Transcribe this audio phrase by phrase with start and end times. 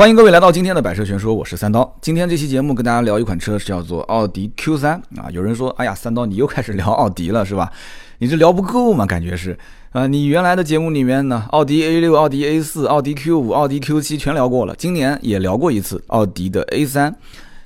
[0.00, 1.94] 欢迎各位来到今天的百车全说，我是三刀。
[2.00, 4.86] 今天这期节目跟大家聊一款车，是叫做奥迪 Q3
[5.18, 5.28] 啊。
[5.30, 7.70] 有人说，哎呀，三刀你又开始聊奥迪了是吧？
[8.16, 9.04] 你这聊不够嘛？
[9.04, 9.58] 感觉是
[9.90, 17.12] 啊，你原来的节目里面呢，奥迪 A6、奥迪 A4、奥迪 Q5、奥迪 Q7 全聊过了，今年也聊过一次奥迪的 A3，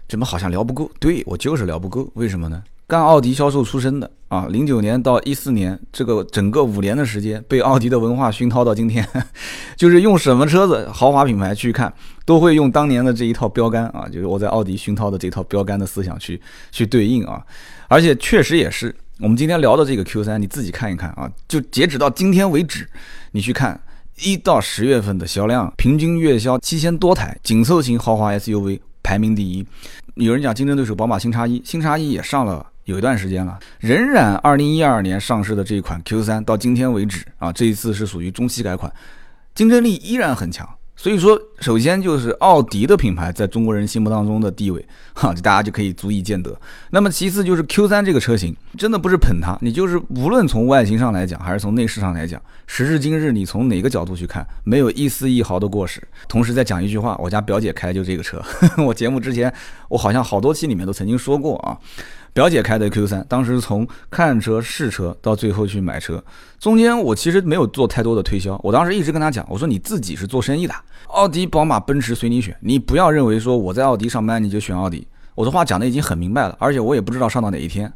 [0.08, 0.90] 怎么好像聊不够？
[0.98, 2.64] 对我就是聊不够，为什么呢？
[2.86, 9.06] 干奥迪销售出身的啊，零九年到一四年这个整个五年的时间，被奥迪的文化熏陶到今天，
[9.74, 11.92] 就是用什么车子豪华品牌去看，
[12.26, 16.38] 都会用当年的这一套标杆啊，就是我在奥迪熏陶的这套标杆的思想去
[16.70, 17.42] 去对应啊，
[17.88, 22.86] 而且确实也是，我们今天聊的这个 Q 三，你自己看一看啊，就截止到今天为止，
[23.32, 23.80] 你去看
[24.22, 29.66] 一到十月份的销量，平均月销七千多台，紧凑型豪华 SUV 排名第一。
[30.16, 32.66] 有人讲竞争对手宝马新叉一，新叉一也上了。
[32.84, 38.92] 有一段时间了，仍然二零一二年上市的这一款 Q 三到今天为止啊，这一次是属于中期改款，
[39.54, 40.68] 竞争力依然很强。
[40.96, 46.56] 所以说，首先就是奥迪的品牌在中国人心目当中的地位，哈，大家就可以足以见得。
[46.90, 56.00] 那么其次就是 Q 三这个车型，真的不是捧它，你就是无论从外形上来讲，还是从内饰上来讲，时至今日你从哪个角度去看，没有一丝一毫的过时。
[56.28, 58.40] 同时再讲一句话，我家表姐开的就这个车，
[58.78, 59.52] 我节目之前
[59.88, 61.76] 我好像好多期里面都曾经说过啊。
[62.34, 66.22] 表姐开的 Q 三，当时从看车试车到最后去买车，
[66.58, 68.60] 中间我其实没有做太多的推销。
[68.64, 70.74] 我当时一直跟她讲，我说你自己是做生意的，
[71.06, 75.06] 奥迪、宝马、奔驰随你选，你不要认为说我在奥迪上班你就选奥迪。
[75.34, 77.92] 我的话讲的已经很明白了，而且我也不知道上到哪一天，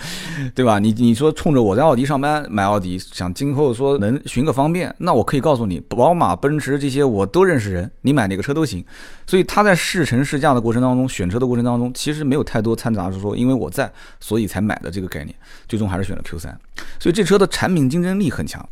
[0.54, 0.78] 对吧？
[0.78, 8.84] 你你说冲着我在奥迪上班买奥迪，想今后说能寻个方便，那我可以告诉你，宝马、奔驰这些我都认识人，你买哪个车都行。
[9.26, 15.34] 所以他在试乘试驾的过程当中，选车的过程当中，其实没有太多掺杂，是说因为我在，所以才买的这个概念，
[15.66, 16.58] 最终还是选了 Q 三。
[16.98, 18.68] 所以这车的产品竞争力很强。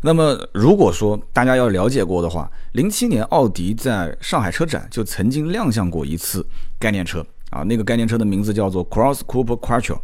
[0.00, 6.46] 那么如果说大家要了解过的话，零七年奥迪在上海车展就曾经亮相过一次
[6.78, 7.26] 概念车。
[7.50, 9.98] 啊，那个概念车的名字叫做 Cross Cooper Quattro，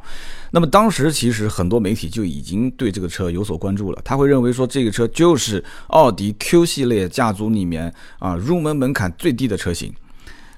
[0.50, 9.92] 那么当时其实很多媒体就已经对这个车有所关注了，他会认为说这个车就是奥迪 Q 系列家族里面啊入门门槛最低的车型。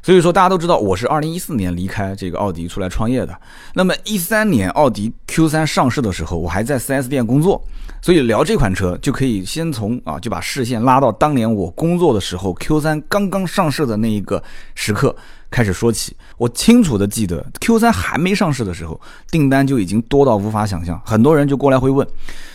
[0.07, 3.37] 所以说大家都知道，我是二零一四年离开这个奥迪出来创业的。
[3.75, 7.61] 那么一三年奥迪 Q 三上市的时候，我还在 4S 店工作，
[8.01, 14.41] 所以聊这款车就可以先从啊就把视线拉到当年我工作的时候 Q 三刚刚上市的那一个
[14.77, 15.17] 时刻。
[15.51, 19.01] 开始说起，我清楚的记得 Q3 还没上市的时候，
[19.33, 22.07] 订单就已经多到无法想象，很多人就过来会问。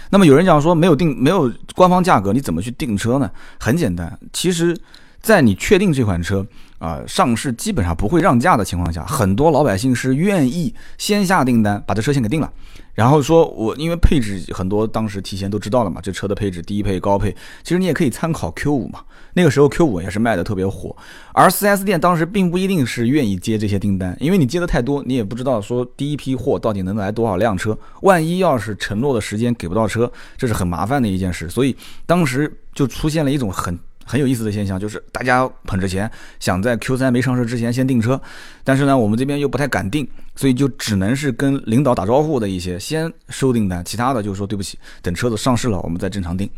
[0.09, 3.29] 那么有人讲说没有定没有官方价格，你怎么去订车呢？
[3.59, 4.78] 很简单，其实，
[5.22, 6.47] 在你确定这款车。
[6.81, 12.52] 啊，上市基本上不会让价的情况下，很多老百姓是愿意先下订单，把这车先给定了，
[12.96, 17.31] 然后说我因为配置很多，当时提前都知道了嘛，这车的配置低配、高配，
[17.62, 19.02] 其实你也可以参考 Q 五嘛，
[19.36, 20.96] 那个时候 Q 五也是卖的特别火，
[21.34, 31.78] 而 4S 店当时并不一定是愿意接这些订单，因为你接的太多，你也不知道说第一批货到底能来多少辆车，万一要是承诺的时间给不到车，这是很麻烦的一件事，所以
[32.08, 33.78] 当时就出现了一种很。
[34.06, 38.19] 很有意思的现象就是，大家捧着钱想在 Q 三没上市之前先订车，
[38.63, 46.50] 但是呢，我们这边又不太敢订，所以就只能是跟领导打招呼的一些先收订单，其他的就说对不起，等车子上市了我们再正常订。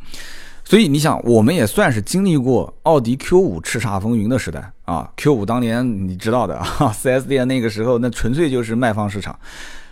[0.66, 5.12] 所以你想，我们也算是经历过奥迪 Q 五叱咤风云的时代啊。
[5.18, 6.66] Q 五当年你知道的啊
[6.98, 9.38] ，4S 店那个时候那纯粹就是卖方市场。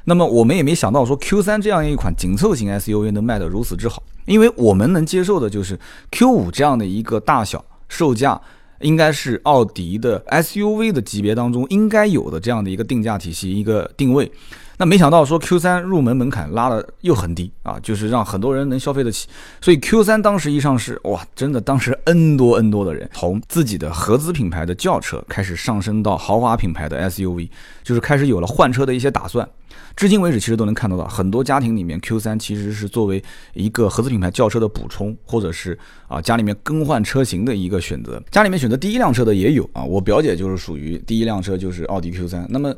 [0.06, 5.80] 那么我们也没想到说 Q 三这样一款紧凑型 SUV 能卖得如此之好，因为我们能接受的就是
[6.12, 8.42] Q 五这样的一个大小，售价
[8.80, 14.32] 应该是奥迪的 SUV 的级别当中应该有的这样的一个定价体系一个定位。
[14.82, 19.28] 那没想到说 Q 三入门门槛拉的又很低啊，就是让很多人能消费得起。
[19.62, 27.48] 所以 Q 三当时一上市，哇，真的当时 N 多 N 多的人从自己的合资品牌的轿车开始上升到豪华品牌的 SUV，
[27.84, 29.48] 就是开始有了换车的一些打算。
[29.96, 35.78] 至今为止，其实都能看得到，很多家庭里面 Q 三其实是作为一个合资品牌轿车的补充，或者是
[36.08, 38.20] 啊家里面更换车型的一个选择。
[38.32, 42.48] 家里面选择第一辆车的也有啊，我表姐就是属于第一辆车就是奥迪 Q 三。
[42.50, 42.74] 那么。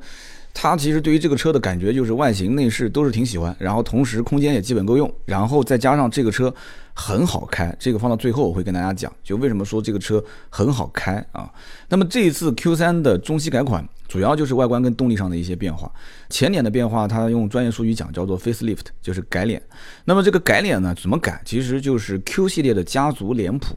[0.53, 6.53] 他其实对于这个车的感觉就是外形内饰都是挺喜欢，然后同时空间也基本够用，然后再加上这个车
[6.93, 11.51] 很好开，这个放到最后我会跟大家讲，就为什么说这个车很好开啊。
[11.89, 15.91] 那么这一次 Q3 的中期改款，主要就是外观跟动力上的一些变化。
[16.29, 19.59] 前脸的变化，它用专业术语讲叫做 facelift，就是改脸。
[20.05, 21.41] 那么这个改脸呢，怎么改？
[21.43, 23.75] 其实就是 Q 系列的家族脸谱。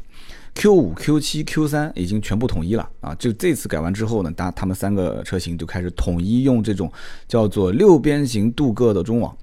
[0.57, 3.15] Q 五、Q 七、Q 三已经全部统一了啊！
[3.17, 6.91] 就这次改完之后呢，大他们三个车型就开始统一用这种
[7.29, 9.37] 叫做六边形镀铬的中网。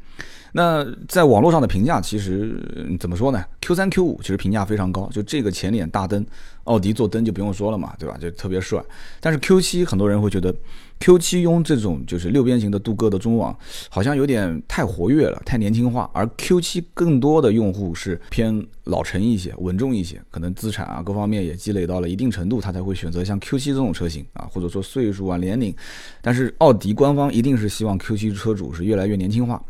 [0.56, 2.60] 那在网络上的评价其实
[3.00, 6.26] 怎么说呢？Q 三 Q 五其实评价非常高，就这个前脸大灯，
[6.64, 8.18] 奥迪做灯就不用说了嘛，对吧？
[8.20, 8.84] 就特别帅。
[9.20, 10.54] 但是 Q 七很多人会觉得。
[11.04, 13.54] Q 七用这种就是六边形的镀铬的中网，
[13.90, 16.10] 好像有点太活跃了，太年轻化。
[16.14, 25.76] 而 Q 七更多的用户是偏老成一些、稳重一些，可能资产啊各方面也积累到了一定程度，他才会选择像 Q 七这种车型啊，或者说岁数啊、年龄。
[26.22, 29.62] 但是奥迪官方一定是希望 Q 七车主是越来越年轻化，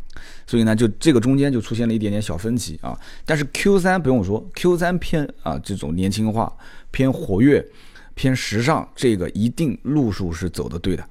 [0.45, 2.95] 所以呢，就这个中间就出现了一点点小分歧啊。
[3.25, 6.53] 但是 Q 三不用说，Q 三偏啊这种年轻化、
[6.91, 7.65] 偏活跃、
[8.13, 11.03] 偏时尚，这个一定路数是走的对的。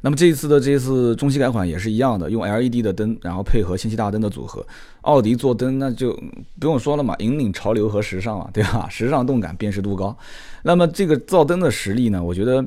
[0.00, 4.64] 那么这一次的这次中期改款也是一样的，用 LED 的灯，然后配合氙气大灯的组合。
[5.02, 6.12] 奥迪做灯那就
[6.60, 8.86] 不用说了嘛，引领潮流和时尚嘛，对吧？
[8.90, 10.16] 时尚动感，辨识度高。
[10.62, 12.64] 那么这个造灯的实力呢，我觉得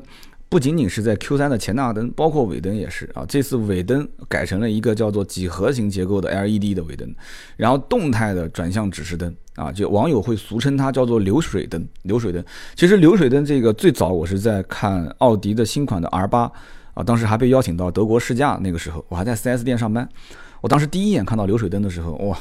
[0.48, 3.24] 不仅仅是在 Q3 的前大灯，包括尾灯也是啊。
[3.26, 7.14] 这次尾灯改成了一个叫做几何型结构的 LED 的尾灯，
[7.56, 11.82] 然后动态的转向指示灯啊，就网友会俗称它叫做流水灯。
[12.02, 12.44] 流水灯
[12.74, 16.50] 其实流水灯这个最早我是在看奥迪的新款的 R8。
[16.94, 20.08] 啊，当时还被邀请到德国试驾，那个时候我还在 4S 店上班。
[20.60, 22.38] 我当时第一眼看到流水灯的时候，哇，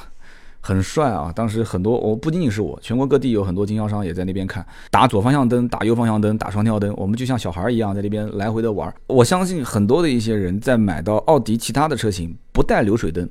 [0.59, 1.31] 很帅啊！
[1.35, 8.93] 当时很多，我不仅仅是我，全国各地有很多经销商也在那边看，打左方向灯，打右方向灯，打双跳灯，我们就像小孩一样在那边来回的玩。
[9.07, 13.27] 我相信很多的一些人在买到奥迪其他的车型不带流水灯。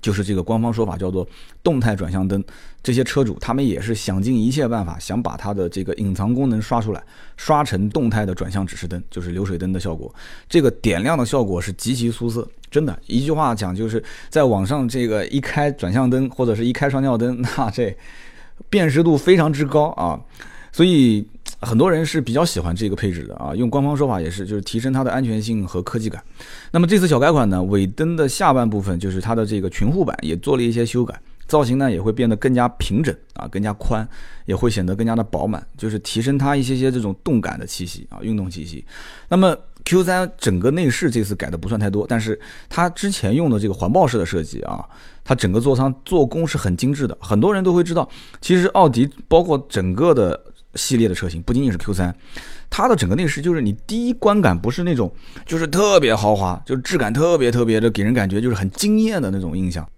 [0.00, 1.26] 就是这个官方说法叫做
[1.62, 2.42] 动态转向灯，
[2.82, 7.02] 这些车主他们也是想尽一切办法，想把它的这个隐藏功能刷出来，
[7.36, 10.14] 刷成动态的转向指示灯，就是流水灯的效果。
[10.48, 17.96] 这个点亮的效果是极其出色，真的，一句话讲就是在网上这个一开转向灯或者是一开双跳灯，那这
[18.68, 20.20] 辨识度非常之高啊，
[20.72, 21.26] 所以。
[21.62, 26.22] 很多人是比较喜欢这个配置的啊，用官方说法也是，就是提升它的安全性和科技感。
[26.72, 34.08] 那么这次小改款呢，尾灯的下半部分就是它的这个裙护板也做了一些修改，造型呢也会变得更加平整啊，更加宽，
[34.46, 38.82] 也会显得更加的饱满，就是提升它一些些这种动感的气息啊，运动气息。
[39.28, 39.54] 那么
[39.84, 42.40] Q3 整个内饰这次改的不算太多，但是
[42.70, 44.82] 它之前用的这个环抱式的设计啊，
[45.22, 47.16] 它整个座舱做工是很精致的。
[47.20, 48.08] 很多人都会知道，
[48.40, 50.40] 其实奥迪包括整个的。
[50.74, 52.12] 系列的车型不仅仅是 Q3，
[52.68, 55.12] 它的整个内饰就是你第一观感不是那种，
[55.46, 59.88] 就是特别豪华，就是质感特别特别的给人感觉就是很惊艳的那种印象。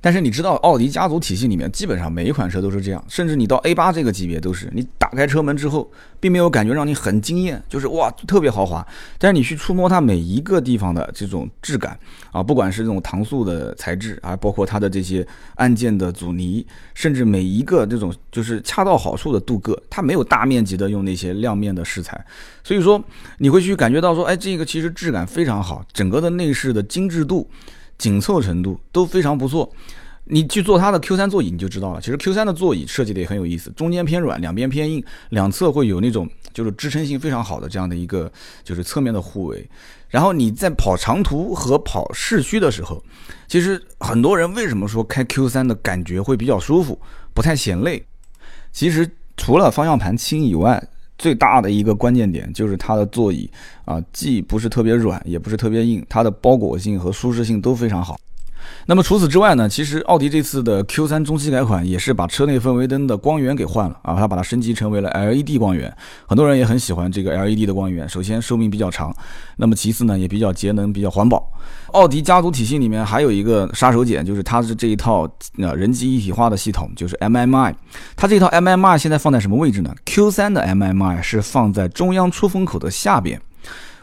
[0.00, 8.86] 但是你知道，奥迪家族体系里面基本上每一款车都是这样，甚至你到 A 八这个级别都是，你打开车门之后，并没有感觉让你很惊艳，就是哇特别豪华。
[9.18, 11.98] 但是你去触摸它每一个地方的这种质感
[12.32, 15.26] 啊，不管是这种搪塑的材质啊，包括它的这些
[15.56, 22.24] 按键的阻尼，甚至每一个这种就是恰到好处的镀铬，它没有大面积的用那些亮面的饰材，
[22.62, 23.02] 所以说
[23.38, 27.48] 你会去感觉到说，哎，这个其实质感非常好，整个的内饰的精致度。
[28.00, 29.70] 紧凑程度都非常不错，
[30.24, 32.00] 你去坐它的 Q3 座椅你就知道了。
[32.00, 38.32] 其实 Q3 的座椅设计的也很有意思，中间偏软，两边偏硬，两侧会有那种就是支撑性非常好的这样的一个
[38.64, 39.68] 就是侧面的护围。
[40.08, 43.04] 然后你在跑长途和跑市区的时候，
[43.46, 46.98] 其实很多人为什么说开 Q3 的感觉会比较舒服，
[47.34, 48.02] 不太显累？
[48.72, 50.82] 其实除了方向盘轻以外，
[51.20, 53.48] 最大的一个关键点就是它的座椅
[53.84, 58.18] 啊，既不是特别软，也不是特别硬，它的包裹性和舒适性都非常好。
[58.86, 65.94] 那么除此之外呢，其实奥迪这次的 Q3 中期改款也是把车内氛围灯的光源给换了啊，它把它升级成为了 LED 光源，
[66.26, 68.08] 很多人也很喜欢这个 LED 的光源。
[68.08, 69.14] 首先寿命比较长，
[69.56, 71.46] 那么其次呢也比较节能、比较环保。
[71.92, 77.74] 奥迪家族体系里面还有一个杀手锏，就是它是这一套呃人机一体化的系统，就是 MMI。
[78.16, 83.40] 它这套 MMI 现在放在什么位置呢？Q3 的 MMI 是放在中央出风口的下边。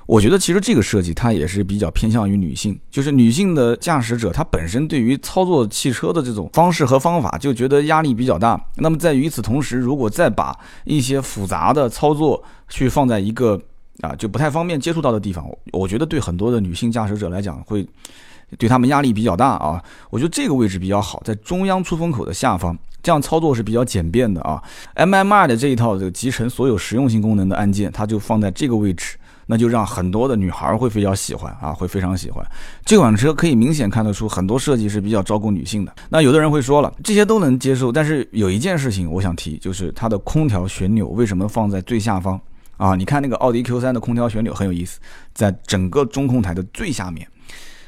[0.08, 8.60] 我觉得其实这个设计它也是比较偏向于女性，就是女性的驾驶者，她本身对于操作汽车的这种方式和方法就觉得压力比较大。
[8.78, 13.62] 那么在与此同时，如果再把一些复杂的操作去放在一个
[14.00, 17.86] 啊就不太方便接触到的地方，我觉得对很多的女性驾驶者来讲会
[18.58, 19.84] 对他们压力比较大啊。
[20.10, 24.64] 我觉得这个位置比较好，在中央出风口的下方，这样操作是比较简便的啊。
[24.96, 29.18] MMI 的这一套这个集成所有实用性功能的按键，它就放在这个位置。
[29.50, 32.46] 那就让很多的女孩会比较喜欢啊，会非常喜欢
[32.86, 35.96] 这款车，可以明显看得出很多设计是比较照顾女性的。
[36.10, 42.40] 那有的人会说了，这些都能接受，但是有一件事情我想提，就是它的空调旋钮为什么放在最下方
[42.76, 42.94] 啊？
[42.94, 45.00] 你看那个奥迪 Q3 的空调旋钮很有意思，
[45.34, 47.26] 在整个中控台的最下面，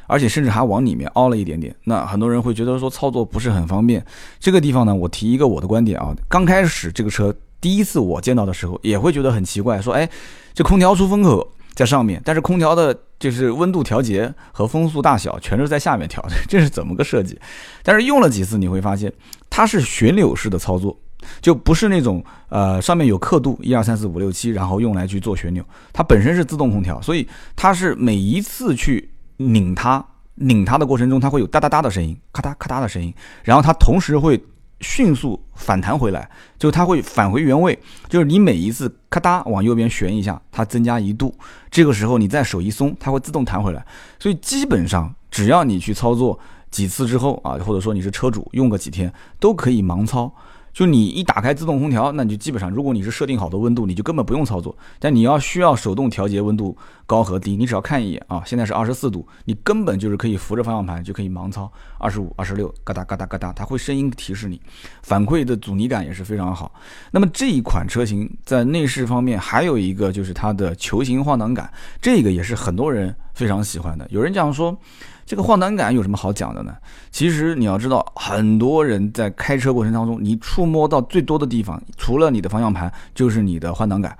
[0.08, 1.76] 而且甚至还往里面凹了一点点。
[1.84, 4.06] 那很多人会觉得说操作不是很方便。
[4.40, 7.36] 这个地方呢，我提一个我的观点啊，刚开始这个车。
[7.62, 10.10] 第一次我见到的时候，也会觉得很奇怪，说，哎，
[10.54, 17.38] 这空调出风口在上面，但是空调的就是温度调节和风速大小全是在下面调的， 这是怎么个设计？
[17.84, 19.12] 但是用了几次你会发现，
[19.50, 20.98] 它是旋钮式的操作，
[21.42, 33.14] 就不是那种呃上面有刻度一二三四五六七，然后用来去做旋钮，它本身是自动空调，所以它是每一次去拧它拧它的过程中，它会有哒哒哒的声音，咔嗒咔嗒的声音，
[33.44, 34.42] 然后它同时会。
[34.82, 41.34] 迅速反弹回来，就它会返回原位，就是你每一次咔嗒往右边旋一下，它增加一度，
[41.70, 43.86] 这个时候你再手一松，它会自动弹回来。
[44.20, 46.40] 所以基本上只要你去操作
[46.72, 50.32] 几次之后啊，或者说你是车主用个几天，都可以盲操。
[50.74, 54.76] 就你一打开自动空调，那你就基本上，如果你是设定好的温度，你就根本不用操作。
[55.00, 64.62] 但你要需要手动调节温度高和低，你只要看一眼啊，现在是二十四度，你根本就是可以扶着方向盘就可以盲操二十五、二十六，嘎哒嘎哒嘎哒，它会声音提示你，
[65.02, 66.72] 反馈的阻尼感也是非常好。
[67.12, 71.72] 那么这一款车型在内饰方面还有一个就是它的球形换挡杆，
[72.02, 74.06] 这个也是很多人非常喜欢的。
[74.10, 74.78] 有人讲说。
[75.30, 76.74] 这个换挡杆有什么好讲的呢？
[77.12, 84.18] 其实你要知道，很多人在开车过程当中，你触摸到最多的地方，除了你的方向盘，就是你的换挡杆。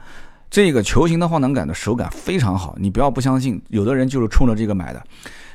[0.52, 5.04] 这个球形的换挡杆的手感非常好，你不要不相信，有的人就是冲着这个买的。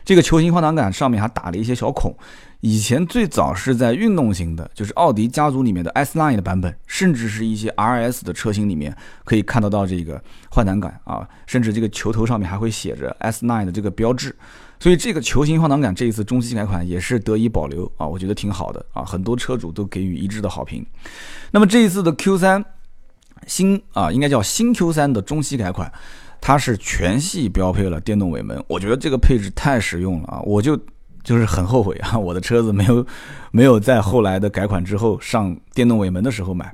[0.04, 2.12] 这个球形换挡杆上面还打了一些小孔，
[2.64, 10.18] 以前最早是在运动型的，就是奥迪家族里面的 S Line 的版本，甚至是一些 RS 的车型里面可以看得到这个
[10.50, 14.34] 换挡杆啊，甚至这个球头上面还会写着 S Line 的这个标志。
[14.80, 20.82] 所以这个球形换挡杆这一次中期改款也是得以保留啊，我觉得挺好的啊，很多车主都给予一致的好评。
[21.50, 22.64] 那么这一次的 Q3
[23.46, 25.92] 新啊，应该叫新 Q3 的中期改款，
[26.40, 30.80] 它是全系标配了电动尾门，我觉得这个配置太实用了啊，我就
[31.24, 33.04] 就是很后悔啊， 我的车子没有
[33.50, 36.72] 没有在后来的改款之后上电动尾门的时候买。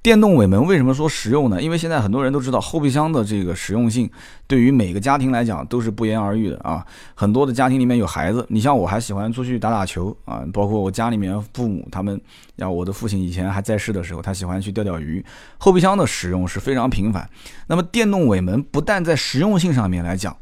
[0.00, 1.60] 电动尾门为什么说实用呢？
[1.60, 4.08] 因为现在很多人都知道后备箱的这个实用性，
[4.46, 6.86] 对于每个家庭来讲都是不言而喻的啊。
[7.16, 12.18] 很多的家庭里面有孩子，你像我还喜欢出去打打球啊，包括我家里面父母他们，
[12.56, 15.22] 像我的父亲以前还在世的时候，他喜欢去钓钓鱼，
[15.58, 17.28] 后备箱的使用是非常频繁。
[17.66, 20.34] 那么电动尾门不但在实用性上面来讲，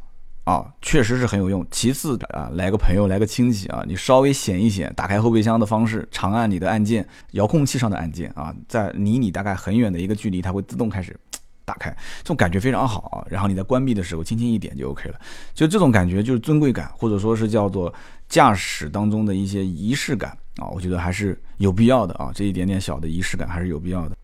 [0.46, 1.66] 啊，确实是很有用。
[1.72, 11.18] 其次啊，来个朋友，来个亲戚啊，你稍微显一显，打开后备箱的方式，长按你的按键，遥控器上的按键啊，在离你大概很远的一个距离，它会自动开始
[11.64, 13.26] 打开，这种感觉非常好啊。
[13.28, 15.18] 然后你在关闭的时候，轻轻一点就 OK 了。
[15.52, 17.92] 就这种感觉，就是尊贵感，或者说是叫做
[18.28, 22.30] 驾驶当中的一些仪式感啊，我觉得还是有必要的啊。
[22.32, 24.14] 这一点点小的仪式感还是有必要的。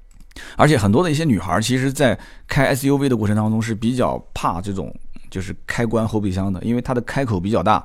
[0.57, 4.95] 而且很多的一些女孩，其实在开 SUV 的过程当中是比较怕这种。
[5.33, 7.83] 就是开关后备箱的，因为它的开口比较大。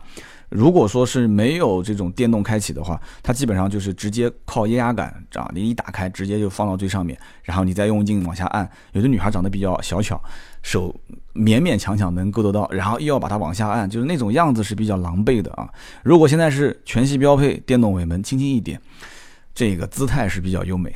[0.49, 8.69] 如果说是没有这种电动开启的话，它基本上就是直接靠液压杆，这样你一打开，直接就放到最上面，然后你再用劲往下按。
[8.91, 10.21] 有的女孩长得比较小巧，
[10.61, 10.93] 手
[11.33, 15.67] 勉勉强强能够得到，然后又要把它往下按，就是那种样子是比较狼狈的啊。
[16.03, 18.79] 如果现在是全系标配电动尾门，轻轻一点。
[19.57, 20.93] 这个姿态是比较优美，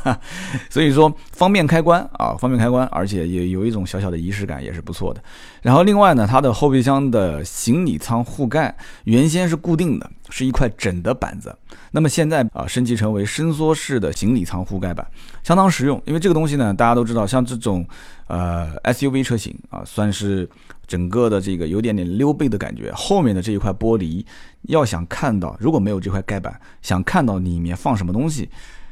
[0.70, 5.22] 所以说方便开关啊，方便开关，而且也有一种小小的仪式感，也是不错的。
[5.60, 11.54] 然后另外呢，它的后备箱的行李舱护盖原先是固定的，是一块整的板子，
[11.90, 15.06] 那么现在啊升级成为伸缩式的行李舱护盖板，
[15.42, 16.00] 相当实用。
[16.06, 17.86] 因为这个东西呢，大家都知道，像这种
[18.28, 20.48] 呃 SUV 车型啊，算是。
[20.90, 24.26] 整个的这个有点点溜背的感觉，后面的这一块玻璃，
[24.62, 28.50] 要想看到，如果没有这块盖板，想看到里面放什么东西，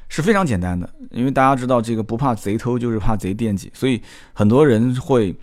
[0.08, 0.88] 是非常简单的。
[1.10, 4.00] 因为大家知道，这个不怕贼偷，就是怕贼惦记，所以
[4.32, 5.34] 很多人会。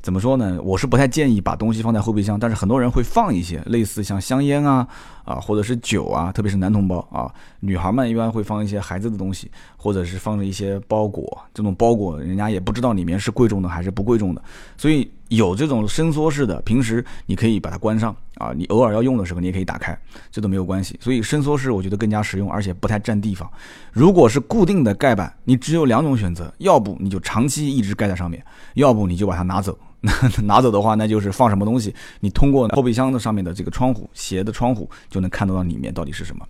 [0.00, 0.58] 怎么说呢？
[0.62, 4.86] 我是不太建议把东西放在后备箱，但是很多人会放一些类似像香烟啊
[5.24, 11.36] 啊，或者是酒啊，特别是男同胞啊，女孩们一般会放一些孩子的东西，或者是放着一些包裹。
[11.52, 14.42] 这种包裹人家也不知道里面是贵重的还是不贵重的，
[14.76, 19.98] 所以有这种伸缩式的，平时你可以把它关上啊，你偶尔要用的时候你也可以打开，
[20.30, 20.98] 这都没有关系。
[21.00, 23.48] 所以伸缩式我觉得更加实用，而且不太占地方。
[23.92, 28.44] 如果是固定的盖板，你只有两种选择，要不你就长期一直盖在上面，
[28.74, 29.78] 要不你就把它拿走。
[30.00, 30.12] 那
[30.44, 36.46] 拿走的话，那就是放什么东西，你通过后备箱的上面的这个窗户斜的窗户就能看得到里面到底是什么。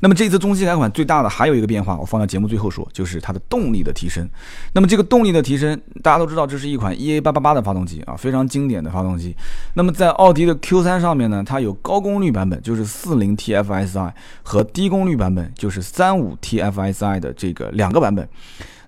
[0.00, 4.28] 那么这次中期改款最大的还有一个变化，我放在节目最后说，就是它的动力的提升。
[4.72, 9.34] 那么这个动力的提升，大家都知道，这是一款 EA888 的发动机啊，非常经典的发动机。
[9.74, 14.12] 那么在奥迪的 Q3 上面呢，它有高功率版本，就是 40TFSI
[14.42, 18.28] 和低功率版本，就是 35TFSI 的这个两个版本。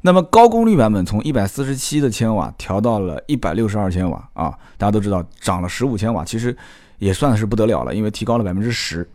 [0.02, 6.56] 那么高功率版本从一百四十七的千瓦调到了一百六十二千瓦啊，大家都知道涨了十五千瓦，其实
[6.98, 9.06] 也算是不得了了，因为提高了百分之十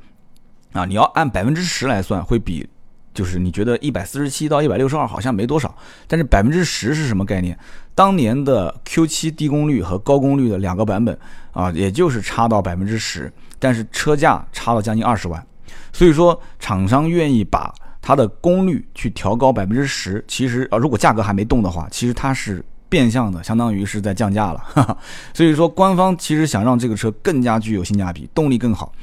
[0.75, 0.86] 啊。
[0.86, 2.67] 你要按百分之十来算，会比
[3.13, 5.75] 就是你觉得一百四十七到一百六十二好像没多少，
[6.08, 7.58] 但是百分之十是什么概念？
[7.96, 11.17] 当年的 Q 七低功率和高功率的两个版本
[11.51, 15.44] 啊，也就是差到百分之十，但是车价差了将近二十万，
[15.91, 22.63] 所以说厂商愿意把它的功率去调高百分之十，其实啊，如果价格还没动的话，其实它是。
[22.88, 24.96] 变相的，相当于是在降价了，哈哈。
[25.34, 28.94] 所以说官方其实想让这个车更加具有性价比，动力更好，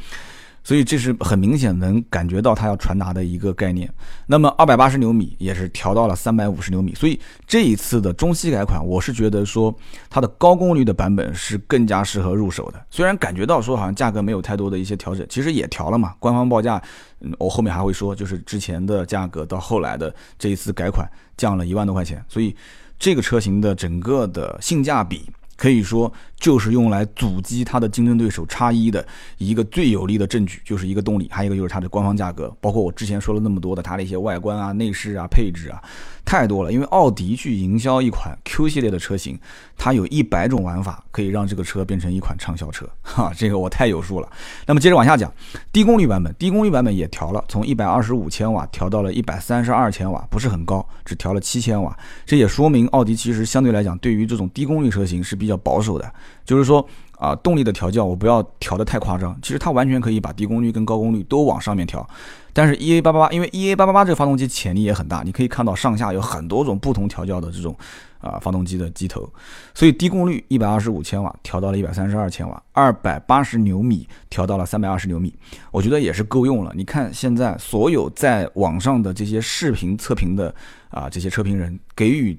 [0.64, 3.92] 所以这是很明显能感觉到它要传达的一个概念。
[4.26, 9.74] 那么二百八十牛米也是调到了三百五十牛米，所以这一次的中期改款，我是觉得说
[10.08, 12.84] 它的高功率的版本是更加适合入手的。
[12.90, 16.14] 虽然感觉到说好像价格没有太多的一些调整，其实也调了嘛。
[16.18, 16.82] 官方报价，
[17.20, 22.54] 嗯，我后面还会说，就是之前的价格到后来的这一次改款降了一万多块钱，所以。
[22.98, 25.28] 这个车型的整个的性价比，
[25.62, 29.06] 可以说就是用来阻击它的竞争对手叉一的
[29.38, 35.80] 一个最有力的证据，就是一个动力，还有一个就是它的官方价格，包括我之前说了那么多的它的一些外观啊、内饰啊、配置啊。
[36.24, 39.36] 太多了，因为奥迪去营销一款 Q 系列的车型，
[39.76, 44.28] 它有一百种玩法可以让这个车变成一款畅销车， 哈，这个我太有数了。
[44.66, 45.32] 那么接着往下讲，
[45.72, 51.96] 低功率版本，低功率版本也调了，从一百二十五千瓦调到了一百三十二千瓦，不是很高，只调了七千瓦。
[52.24, 56.12] 这也说明奥迪其实相对来讲，对于这种低功率车型是比较保守的，
[56.44, 56.86] 就是说。
[57.22, 62.04] 啊，动力的调教我不要调的太夸张，其实它完全可以把低功率跟高功率都往上面调。
[62.52, 67.76] 但是 E A 八八八，因为 E A 八八八这个发动机潜力也很大，你可以看到上下有很多种不同调教的这种
[68.18, 69.32] 啊发动机的机头，
[69.72, 75.32] 所以低功率一百二十五千瓦调到了一百三十二千瓦，二百八十牛米调到了三百二十牛米，
[75.70, 76.72] 我觉得也是够用了。
[76.74, 80.52] 你看现在所有在网上的这些视频测评的
[80.90, 82.36] 啊这些车评人给予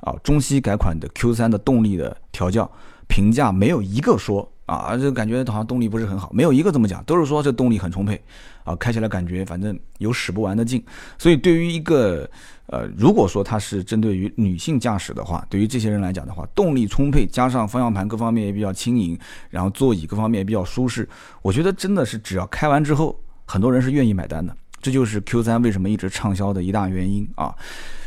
[0.00, 2.70] 啊中期改款的 Q 三的动力的调教。
[3.08, 8.20] 评价没有一个说啊，这感觉好像动力不是很好，没有一个这么讲，都是说这动力很充沛
[8.64, 10.84] 啊，开起来感觉反正有使不完的劲。
[11.16, 12.28] 所以对于一个
[12.66, 19.16] 呃，如果说它是针对于女性驾驶的话，对于这些人来讲的话，动力充沛，加上方向盘各方面也比较轻盈，
[19.50, 21.08] 然后座椅各方面也比较舒适，
[21.42, 24.52] 我觉得真的是只要开完之后，很多人是愿意买单的。
[24.82, 27.54] 这就是 Q 三为什么一直畅销的一大原因啊。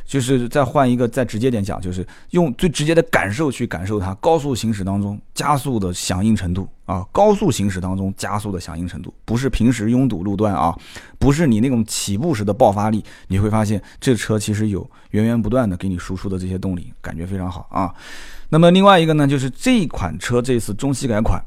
[0.10, 10.76] 就是再换一个再直接点讲，就是用最直接的感受去感受它高速行驶当中加速的响应程度啊，高速行驶当中加速的响应程度，不是平时拥堵路段啊，
[11.20, 17.94] 不是你那种起步时的爆发力，你会发现这车其实有源源不断的给你输出的这些动力，感觉非常好啊。
[18.50, 21.40] 那么另外一个呢，就是这款车这次中期改款。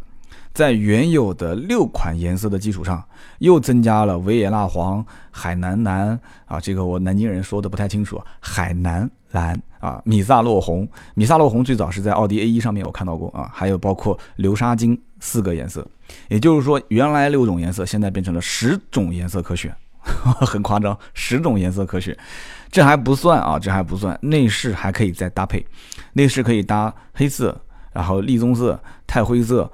[0.52, 3.02] 在原有的六款颜色的基础上，
[3.38, 15.86] 又增加了维也纳黄、海南蓝啊，这个我南京人说的不太清楚，海南蓝啊，米萨洛红，米萨洛红最早是在奥迪 A1 上面我看到过啊，还有包括流沙金四个颜色，
[16.28, 19.74] 也就是说原来六种颜色现在变成了十种颜色可选，
[20.44, 22.14] 很夸张，十种颜色可选，
[22.70, 25.64] 这还不算啊，这还不算，内饰还可以再搭配，
[26.12, 27.58] 内饰可以搭黑色，
[27.90, 29.70] 然后栗棕色、钛灰色。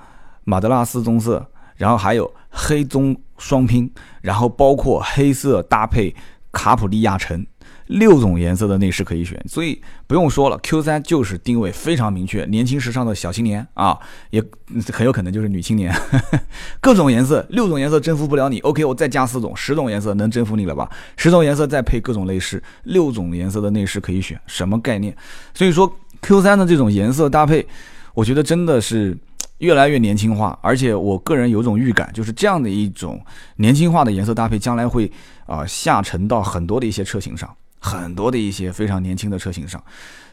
[0.49, 3.91] 马德拉斯棕色，然后还有黑棕双拼，
[4.23, 6.17] 然后包括黑色搭配
[6.53, 7.47] 卡普利亚橙，
[7.89, 13.99] 六种颜色的内饰可以选，所以不用说了，Q3 就是定位非常明确，年轻时尚的小青年啊，
[14.31, 14.43] 也
[14.91, 15.95] 很有可能就是女青年，
[16.81, 20.89] 各种颜色，六种颜色征服不了你，OK，我再加四种，十种颜色能征服你了吧？
[21.19, 25.15] 十种颜色再配各种内饰，六种颜色的内饰可以选，什么概念？
[25.53, 27.69] 所以说 Q3 的这种颜色搭配，
[28.15, 29.15] 我觉得真的是。
[29.59, 33.21] 越来越年轻化，而且我个人有种预感，就是这样的一种
[33.57, 35.11] 年轻化的颜色搭配，将来会
[35.47, 39.83] 啊下沉到很多的一些车型上，很多的一些非常年轻的车型上。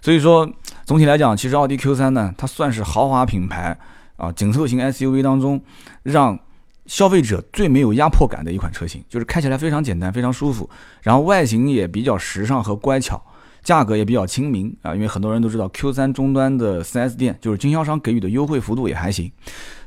[0.02, 0.48] 所以说，
[0.86, 3.76] 总体来讲，其实奥迪 Q3 呢，它算是豪华品牌
[4.16, 5.60] 啊紧凑型 SUV 当中，
[6.04, 6.40] 让
[6.86, 10.70] 消费者最没有压迫感的一款车型，就是开起来非常简单、非常舒服，
[11.02, 13.20] 然后外形也比较时尚和乖巧。
[13.66, 19.30] 价格也比较亲民啊，因为很多人都知道 Q3 终端的 4S 店就是经销商给予的优惠幅度也还行，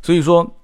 [0.02, 0.56] 所以说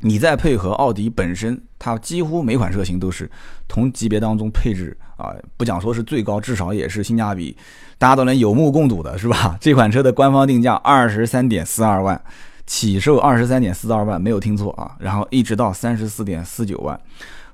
[0.00, 3.28] 你再配合奥迪本身，它几乎每款车型都是
[3.66, 7.56] 同级别当中配置啊，不讲说是最高，至少也是性价比
[7.98, 9.58] 大家都能有目共睹的，是吧？
[9.60, 12.22] 这款车的官方定价二十三点四二万，
[12.64, 17.00] 起售二十三点四二万，没有听错啊，然后一直到三十四点四九万，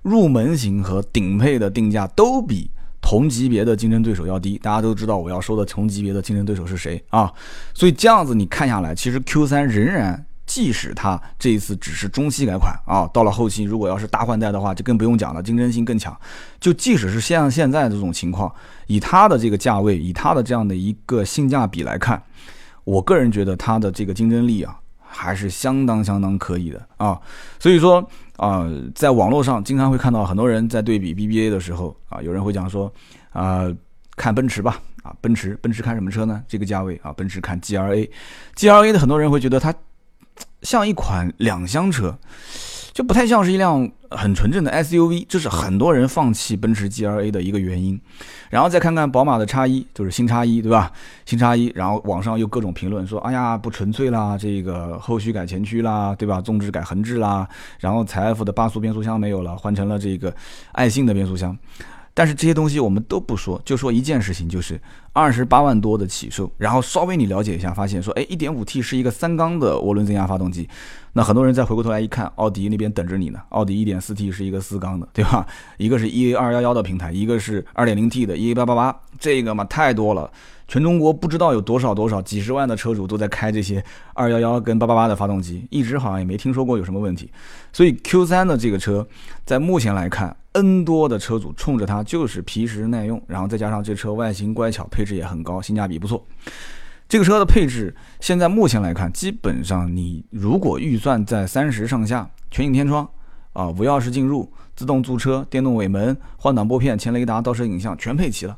[0.03, 2.71] 入门型和顶配的定价都比。
[3.09, 7.33] 同级别的竞争对手要低，大家都知道我要说的同级别的竞争对手是谁啊？
[7.73, 16.15] 所以这样子你看下来，其实 Q3 仍然，即使它这一次只是中期改款啊，到了后期如果要是大换代的话，就更不用讲了，竞争性更强。
[16.61, 18.55] 就即使是像现在这种情况，
[18.89, 22.23] 以它的这个价位，以它的这样的一个性价比来看，
[22.85, 27.19] 我个人觉得它的这个竞争力啊，还是相当相当可以的啊。
[27.59, 28.07] 所以说。
[28.39, 32.91] 啊，在网络上经常会看到很多人在对比 BBA 的时候啊，有人会讲说
[33.33, 33.67] 啊，
[34.17, 36.43] 看奔驰吧，啊，奔驰，奔驰看什么车呢？
[36.49, 39.75] 这个价位啊，奔驰看 GLA，GLA 的很多人会觉得它
[40.63, 42.17] 像一款两厢车。
[42.99, 48.01] 就不太像是一辆很纯正的 SUV，这是很多人放弃奔驰 GLA 的一个原因。
[48.51, 50.91] 然后再看看宝马的叉一，就是新叉一，对吧？
[51.25, 56.41] 新叉一，然后网上又各种评论说，哎呀，不纯粹啦，这个后驱改前驱啦，对吧？
[56.41, 60.35] 纵置改横置啦，然后采埃孚的八速变速箱没有了，换成了这个
[60.73, 61.57] 爱信的变速箱。
[62.13, 64.81] 但是这些东西我们都不说，就说一件事情，就是
[65.19, 70.69] 二十八万多的起售，然后稍微你了解一下，发现说，哎，一点五 T 是一个三缸的涡轮增压发动机，
[71.13, 75.45] 那很多人再回过头来一看，奥迪那边等着你呢，奥迪一点四 T 是一个四缸的，对吧？
[75.77, 80.31] 一个是 EA 二幺幺的平台，一个是二点零 T 的 EA 八八八，这个嘛太多了，
[80.69, 87.29] 全中国不知道有多少多少几十万的车主都在开这些二幺幺跟八八八的发动机，一直好像也没听说过有什么问题，
[87.73, 89.05] 所以 Q 三的这个车
[89.45, 90.37] 在目前来看。
[90.53, 96.27] N 多的车主冲着它就是皮实耐用，然后再加上这车外形乖巧，配置也很高，性价比不错。
[97.09, 103.09] 这个车的配置现在目前来看，基本上你如果预算在三十上下，全景天窗
[103.55, 108.55] 啊，无钥匙进入，自动驻车，电动尾门，换挡拨片，前雷达，倒车影像全配齐了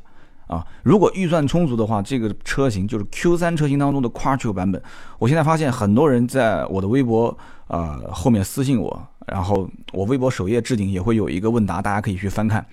[0.47, 0.67] 啊。
[0.83, 4.81] 如果预算充足的话，这个车型就是 Q3 车型当中的 Quattro 版本。
[5.17, 7.37] 我现在发现很多人在我的微博
[7.67, 9.07] 啊后面私信我。
[9.27, 12.65] 然后我微博首页置顶也会有一个问答，大家可以去翻看。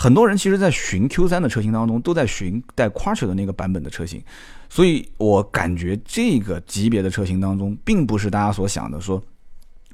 [0.00, 4.22] 很多人其实，在寻 Q3 的车型当中，都在寻带 Quattro 的那个版本的车型，
[4.68, 9.20] 所以我感觉这个级别的车型当中，并不是大家所想的说，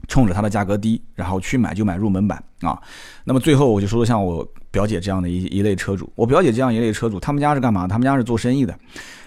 [0.07, 2.79] 冲着它的价格低，然后去买就买入门版啊。
[3.25, 7.89] 那么最后我就说说像我表姐这样的一一类车主，我表姐这样一类车主，他们家是干嘛？
[7.89, 8.79] 他们家是做生意的。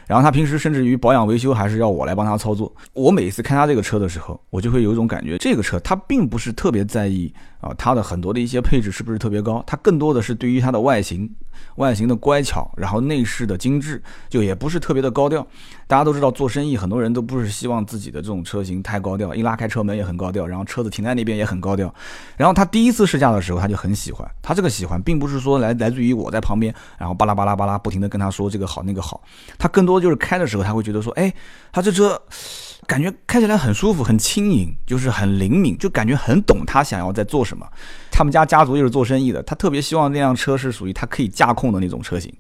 [0.05, 2.73] 然后他平时甚至于保养维修还是要我来帮他操作。
[2.93, 11.29] 我每次开他这个车的时候，我就会有一种感觉，这个车他并不是特别在意啊，它的很多的一些配置是不是特别高，它更多的是对于它的外形。
[11.77, 15.45] 外形的乖巧，然后内饰的精致，就也不是特别的高调。
[15.87, 21.91] 大家都知道，做生意很多人都不是希望自己的这种车型太高调，一拉开车门也很高调，然后车子停在那边也很高调。
[22.35, 24.27] 然后他第一次试驾的时候，他就很喜欢。
[24.41, 29.21] 他这个喜欢，并不是说来来自于我在旁边，然后巴拉巴拉巴拉不停的跟他说这个好那个好。
[29.57, 31.33] 他更多就是开的时候，他会觉得说，哎，
[31.71, 32.21] 他这车。
[32.85, 37.67] 感觉开起来很舒服，很轻盈，就是很灵敏，就感觉很懂他想要在做什么。
[38.11, 42.33] 他们家家族又是做生意的，他特别希望那辆车是属于他可以驾控的那种车型，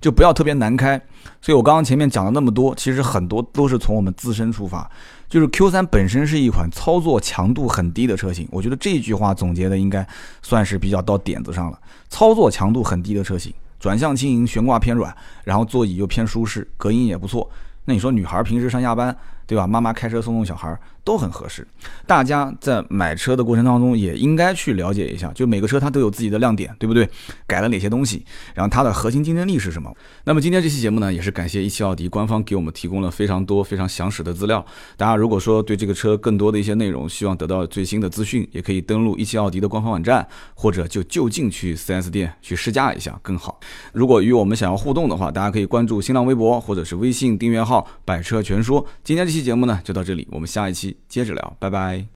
[0.00, 1.00] 就不要特别难开。
[1.42, 4.88] 所以我刚刚前面讲了那么多，其实很多都是从我们自身出发。
[5.28, 10.04] 就是 Q3 本身是一款操作强度很低的车型，我觉得这句话总结的应该
[10.42, 11.78] 算是比较到点子上了。
[12.08, 17.48] 操作强度很低的车型，转向轻盈，悬挂偏软，然后座椅又偏舒适，隔音也不错。
[17.84, 19.16] 那你说女孩平时上下班？
[19.50, 19.66] 对吧？
[19.66, 21.66] 妈妈开车送送小孩都很合适。
[22.06, 27.08] 大家在买车的过程当中也应该去了解一下，就每个车它都有自己的亮点，对不对？
[27.48, 28.24] 改了哪些东西？
[28.54, 29.92] 然后它的核心竞争力是什么？
[30.22, 34.64] 那么今天这期节目呢，也是感谢一汽奥迪官方给我们提供了非常多非常详实的资料。
[34.96, 43.58] 大家如果说对这个车更多的一些内容，希望得到最新的资讯，也可以登录一汽奥迪的官方网站，或者就就近去 4S 店去试驾一下更好。
[43.92, 48.86] 如果与我们想要互动的话，大家可以关注新浪微博或者是微信订阅号“百车全说”。
[49.02, 49.50] 今天这期期。
[49.50, 52.06] 节目呢就到这里，我们下一期接着聊，拜拜。